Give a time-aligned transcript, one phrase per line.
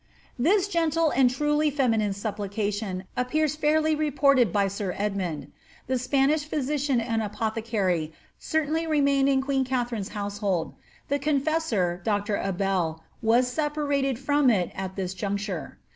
[0.39, 5.51] This gentle and truly feminine supplication appears fairly reported by sir Edmund.
[5.85, 10.73] The Spanish physician and apothecary certainly remained in queen Katharine's household;
[11.09, 12.37] the confessor, Dr.
[12.37, 15.77] Abell,' was separated from it at tliis juncture.